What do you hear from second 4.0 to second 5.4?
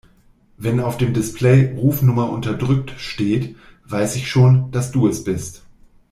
ich schon, dass du es